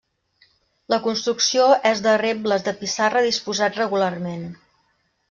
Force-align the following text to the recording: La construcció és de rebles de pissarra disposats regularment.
La 0.93 0.97
construcció 1.07 1.67
és 1.89 2.01
de 2.07 2.15
rebles 2.23 2.65
de 2.69 2.73
pissarra 2.81 3.23
disposats 3.27 3.81
regularment. 3.85 4.49